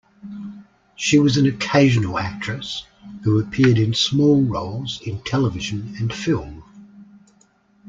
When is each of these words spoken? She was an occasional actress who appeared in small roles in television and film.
She 0.95 1.19
was 1.19 1.37
an 1.37 1.45
occasional 1.45 2.17
actress 2.17 2.87
who 3.23 3.39
appeared 3.39 3.77
in 3.77 3.93
small 3.93 4.41
roles 4.41 4.99
in 5.05 5.19
television 5.21 5.93
and 5.99 6.11
film. 6.11 6.63